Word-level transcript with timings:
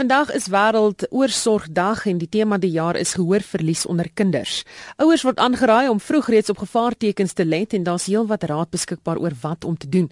Vandag 0.00 0.30
is 0.32 0.46
wêreld 0.48 1.02
oorsorgdag 1.12 2.06
en 2.08 2.16
die 2.22 2.28
tema 2.32 2.56
die 2.56 2.70
jaar 2.72 2.96
is 2.96 3.10
gehoorverlies 3.18 3.82
onder 3.84 4.06
kinders. 4.16 4.62
Ouers 4.96 5.26
word 5.28 5.42
aangeraai 5.44 5.90
om 5.92 5.98
vroeg 6.00 6.30
reeds 6.32 6.48
op 6.48 6.62
gevaartekens 6.62 7.34
te 7.36 7.44
let 7.44 7.74
en 7.76 7.84
daar's 7.84 8.06
heelwat 8.08 8.46
raad 8.48 8.70
beskikbaar 8.72 9.20
oor 9.20 9.36
wat 9.42 9.66
om 9.68 9.76
te 9.76 9.88
doen. 9.92 10.06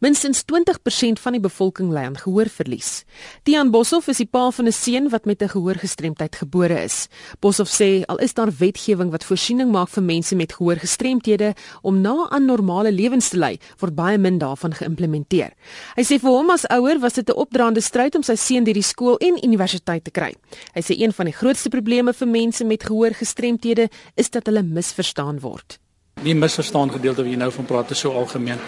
Minstens 0.00 0.40
20% 0.48 1.20
van 1.20 1.36
die 1.36 1.42
bevolking 1.44 1.90
ly 1.92 2.06
aan 2.08 2.16
gehoorverlies. 2.16 3.02
Tiaan 3.44 3.68
Boshoff 3.74 4.08
is 4.08 4.22
die 4.22 4.26
pa 4.26 4.46
van 4.50 4.64
'n 4.64 4.72
seun 4.72 5.10
wat 5.12 5.26
met 5.26 5.42
'n 5.42 5.52
gehoorgestremdheid 5.52 6.36
gebore 6.36 6.80
is. 6.80 7.08
Boshoff 7.40 7.68
sê 7.68 8.02
al 8.06 8.16
is 8.24 8.32
daar 8.34 8.52
wetgewing 8.58 9.10
wat 9.10 9.24
voorsiening 9.24 9.70
maak 9.70 9.88
vir 9.88 10.02
mense 10.02 10.34
met 10.34 10.52
gehoorgestremthede 10.52 11.54
om 11.82 12.00
na 12.00 12.30
aan 12.30 12.44
normale 12.44 12.92
lewens 12.92 13.28
te 13.28 13.36
lei, 13.36 13.58
word 13.78 13.94
baie 13.94 14.18
min 14.18 14.38
daarvan 14.38 14.72
geïmplementeer. 14.72 15.52
Hy 15.96 16.02
sê 16.02 16.18
vir 16.18 16.30
hom 16.30 16.50
as 16.50 16.66
ouer 16.68 16.98
was 16.98 17.12
dit 17.12 17.28
'n 17.28 17.36
opdraande 17.36 17.80
stryd 17.80 18.14
om 18.14 18.22
sy 18.22 18.34
seun 18.34 18.64
deur 18.64 18.74
die 18.74 18.82
skool 18.82 19.16
en 19.18 19.33
universiteit 19.42 20.04
te 20.04 20.10
kry. 20.10 20.32
Hy 20.74 20.82
sê 20.82 20.96
een 20.98 21.12
van 21.12 21.30
die 21.30 21.36
grootste 21.36 21.70
probleme 21.72 22.12
vir 22.12 22.28
mense 22.28 22.64
met 22.64 22.84
gehoorgestremthede 22.84 23.88
is 24.14 24.30
dat 24.30 24.46
hulle 24.46 24.62
misverstaan 24.62 25.40
word. 25.40 25.78
Die 26.22 26.34
misverstaan 26.34 26.92
gedeelte 26.94 27.22
wat 27.24 27.32
jy 27.32 27.40
nou 27.40 27.50
van 27.52 27.66
praat 27.68 27.90
is 27.90 28.04
so 28.04 28.12
algemeen. 28.12 28.60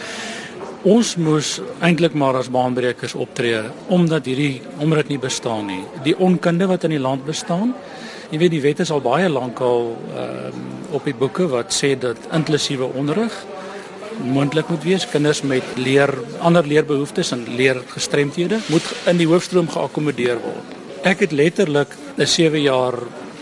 Ons 0.87 1.17
moes 1.17 1.57
eintlik 1.83 2.15
maar 2.15 2.37
as 2.39 2.51
baanbrekers 2.53 3.15
optree 3.19 3.63
omdat 3.89 4.27
hierdie 4.27 4.63
omdat 4.79 5.07
dit 5.07 5.17
nie 5.17 5.23
bestaan 5.23 5.67
nie. 5.67 5.83
Die 6.05 6.17
onkunde 6.19 6.69
wat 6.71 6.85
in 6.85 6.95
die 6.95 7.03
land 7.03 7.25
bestaan. 7.27 7.75
Jy 8.31 8.39
weet 8.43 8.55
die 8.55 8.63
wet 8.63 8.83
is 8.83 8.91
al 8.91 9.03
baie 9.03 9.29
lank 9.31 9.61
al 9.61 9.95
ehm 10.15 10.55
um, 10.55 10.73
op 10.95 11.05
die 11.05 11.17
boeke 11.19 11.49
wat 11.51 11.75
sê 11.75 11.97
dat 11.99 12.29
inklusiewe 12.33 12.87
onderrig 12.95 13.35
moontlik 14.23 14.69
moet 14.69 14.83
wees. 14.85 15.07
Kinders 15.09 15.43
met 15.43 15.65
leer 15.77 16.13
ander 16.39 16.67
leerbehoeftes 16.67 17.33
en 17.33 17.45
leergestremthede 17.57 18.59
moet 18.73 18.93
in 19.07 19.21
die 19.21 19.29
hoofstroom 19.29 19.69
geakkommodeer 19.69 20.41
word. 20.43 20.77
Ek 21.07 21.21
het 21.21 21.33
letterlik 21.33 21.97
'n 22.17 22.27
7 22.27 22.63
jaar 22.63 22.95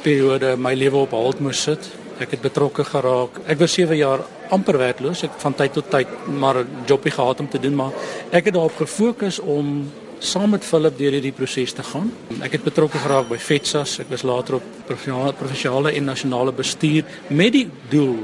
periode 0.02 0.56
my 0.56 0.74
lewe 0.74 0.96
op 0.96 1.10
halt 1.10 1.40
moes 1.40 1.62
sit. 1.62 1.90
Ek 2.18 2.30
het 2.30 2.40
betrokke 2.40 2.84
geraak. 2.84 3.40
Ek 3.46 3.58
was 3.58 3.72
7 3.72 3.96
jaar 3.96 4.20
amper 4.50 4.78
werkloos. 4.78 5.22
Ek 5.22 5.30
van 5.36 5.54
tyd 5.54 5.72
tot 5.72 5.90
tyd 5.90 6.08
maar 6.26 6.58
'n 6.58 6.68
jobie 6.86 7.12
gehad 7.12 7.40
om 7.40 7.48
te 7.48 7.58
doen, 7.58 7.74
maar 7.74 7.92
ek 8.30 8.44
het 8.44 8.54
daarop 8.54 8.76
gefokus 8.76 9.38
om 9.38 9.90
saam 10.18 10.50
met 10.50 10.64
Philip 10.64 10.98
deur 10.98 11.12
hierdie 11.12 11.32
proses 11.32 11.72
te 11.72 11.82
gaan. 11.82 12.12
Ek 12.42 12.52
het 12.52 12.64
betrokke 12.64 12.98
geraak 12.98 13.28
by 13.28 13.36
FETSAS. 13.36 13.98
Ek 13.98 14.10
was 14.10 14.22
later 14.22 14.54
op 14.54 14.62
provinsiale 14.86 15.92
en 15.92 16.04
nasionale 16.04 16.52
bestuur 16.52 17.04
met 17.28 17.52
die 17.52 17.68
doel 17.90 18.18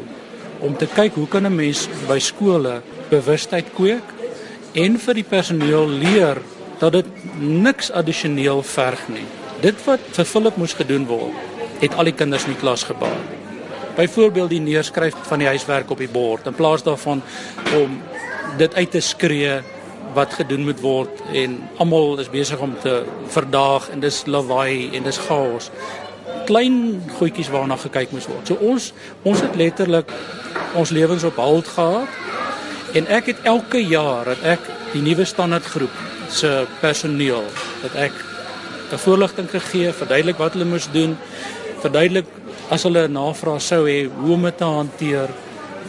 om 0.60 0.76
te 0.76 0.86
kyk 0.86 1.14
hoe 1.14 1.28
kan 1.28 1.46
'n 1.46 1.56
mens 1.56 1.88
by 2.08 2.18
skole 2.18 2.82
bewustheid 3.10 3.66
kweek 3.74 4.06
en 4.74 4.98
vir 4.98 5.14
die 5.14 5.24
personeel 5.24 5.88
leer 5.88 6.38
dat 6.78 6.92
dit 6.92 7.06
niks 7.40 7.90
addisioneel 7.90 8.62
verg 8.62 9.08
nie. 9.08 9.26
Dit 9.60 9.76
wat 9.84 10.00
vir 10.16 10.24
Philip 10.24 10.56
moes 10.56 10.72
gedoen 10.72 11.06
word, 11.06 11.34
het 11.80 11.94
al 11.94 12.04
die 12.04 12.16
kinders 12.16 12.44
in 12.44 12.54
die 12.54 12.60
klas 12.60 12.84
gebaar. 12.84 13.20
Byvoorbeeld 13.96 14.50
die 14.50 14.60
neerskryf 14.60 15.14
van 15.28 15.38
die 15.38 15.48
huiswerk 15.48 15.90
op 15.90 15.98
die 15.98 16.08
bord 16.08 16.46
in 16.46 16.54
plaas 16.54 16.82
daarvan 16.82 17.22
om 17.76 18.00
dit 18.58 18.74
uit 18.74 18.90
te 18.90 19.00
skree 19.00 19.60
wat 20.14 20.34
gedoen 20.34 20.64
moet 20.64 20.80
word 20.80 21.20
en 21.32 21.58
almal 21.78 22.18
is 22.18 22.30
besig 22.30 22.60
om 22.60 22.72
te 22.82 23.02
verdaag 23.28 23.90
en 23.90 24.00
dis 24.00 24.24
lawaai 24.26 24.96
en 24.96 25.02
dis 25.06 25.20
chaos 25.28 25.70
klein 26.46 27.02
goedjies 27.18 27.50
waarna 27.52 27.76
gekyk 27.76 28.12
moes 28.12 28.26
word. 28.26 28.46
So 28.46 28.58
ons 28.60 28.92
ons 29.22 29.40
het 29.40 29.56
letterlik 29.56 30.12
ons 30.74 30.90
lewens 30.90 31.24
op 31.24 31.36
halt 31.36 31.68
gehad 31.68 32.08
en 32.94 33.06
ek 33.06 33.32
het 33.32 33.44
elke 33.48 33.82
jaar 33.82 34.24
dat 34.32 34.42
ek 34.56 34.70
die 34.92 35.02
nuwe 35.02 35.24
standaardgroep 35.24 35.94
se 36.30 36.66
personeel 36.80 37.46
dat 37.82 37.94
ek 37.94 38.12
'n 38.90 38.98
voorligting 38.98 39.50
gegee, 39.50 39.92
verduidelik 39.92 40.38
wat 40.38 40.52
hulle 40.52 40.64
moes 40.64 40.88
doen, 40.90 41.16
verduidelik 41.78 42.26
as 42.70 42.82
hulle 42.82 43.08
'n 43.08 43.12
navraag 43.12 43.62
sou 43.62 43.86
hê 43.86 44.08
hoe 44.20 44.32
om 44.32 44.42
dit 44.42 44.56
te 44.56 44.64
hanteer, 44.64 45.28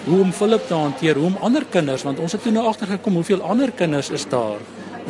hoe 0.05 0.21
om 0.21 0.33
Philip 0.33 0.67
te 0.67 0.73
hanteer, 0.73 1.15
hoe 1.15 1.25
om 1.25 1.37
ander 1.41 1.65
kinders 1.69 2.03
want 2.03 2.19
ons 2.19 2.31
het 2.31 2.43
toe 2.43 2.51
nou 2.51 2.65
agtergekom 2.65 3.13
hoeveel 3.13 3.41
ander 3.41 3.71
kinders 3.71 4.09
is 4.09 4.25
daar 4.29 4.57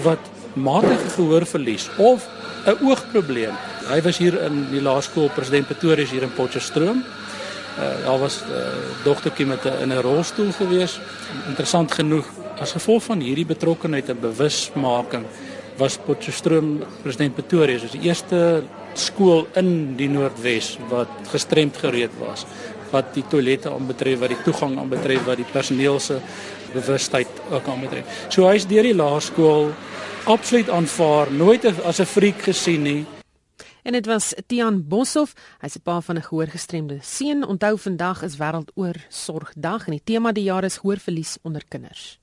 wat 0.04 0.20
matige 0.54 1.10
gehoor 1.16 1.46
verlies 1.46 1.90
of 1.98 2.28
'n 2.66 2.78
oogprobleem. 2.86 3.56
Hy 3.90 4.02
was 4.06 4.18
hier 4.22 4.38
in 4.46 4.68
die 4.72 4.82
laerskool 4.82 5.30
President 5.36 5.68
Pretoria 5.68 6.06
hier 6.06 6.24
in 6.24 6.34
Potchefstroom. 6.36 7.02
Uh, 7.02 8.04
daar 8.04 8.20
was 8.20 8.42
uh, 8.44 8.66
dogtertjie 9.04 9.46
met 9.46 9.66
'n 9.66 9.82
in 9.82 9.94
'n 9.94 10.02
rolstoel 10.02 10.52
gewees. 10.52 11.00
Interessant 11.48 11.92
genoeg, 11.92 12.26
as 12.60 12.72
gevolg 12.72 13.04
van 13.04 13.20
hierdie 13.20 13.46
betrokkeheid 13.46 14.10
en 14.10 14.20
bewusmaking 14.20 15.26
was 15.78 15.98
Potchefstroom 15.98 16.84
President 17.02 17.34
Pretoria 17.36 17.80
soos 17.80 17.92
die 17.92 18.06
eerste 18.06 18.64
skool 18.94 19.48
in 19.56 19.96
die 19.96 20.10
Noordwes 20.10 20.78
wat 20.90 21.08
gestremd 21.32 21.78
gereed 21.78 22.12
was 22.20 22.46
wat 22.92 23.14
die 23.16 23.24
toilette 23.24 23.72
aanbetref, 23.72 24.20
wat 24.20 24.34
die 24.34 24.44
toegang 24.44 24.78
aanbetref, 24.80 25.24
wat 25.24 25.40
die 25.40 25.48
personeel 25.48 26.00
se 26.00 26.20
bewustheid 26.74 27.28
ook 27.52 27.68
aanbetref. 27.68 28.28
So 28.30 28.50
hy's 28.50 28.68
deur 28.68 28.84
die 28.84 28.96
laerskool 28.96 29.72
absoluut 30.28 30.70
aanvaar, 30.70 31.32
nooit 31.32 31.66
as 31.86 32.00
'n 32.00 32.06
freak 32.06 32.42
gesien 32.42 32.84
nie. 32.84 33.21
En 33.84 33.92
dit 33.92 34.06
was 34.06 34.34
Tian 34.48 34.88
Boshoff, 34.88 35.34
hy's 35.60 35.76
'n 35.76 35.82
pa 35.84 36.02
van 36.02 36.16
'n 36.16 36.24
gehoorgestremde 36.24 36.98
seun. 37.02 37.44
Onthou 37.44 37.78
vandag 37.78 38.22
is 38.22 38.38
wêreld 38.38 38.72
oor 38.76 38.96
sorgdag 39.10 39.86
en 39.86 39.92
die 39.92 40.04
tema 40.04 40.32
die 40.32 40.44
jaar 40.44 40.64
is 40.64 40.78
gehoorverlies 40.78 41.38
onder 41.42 41.64
kinders. 41.68 42.21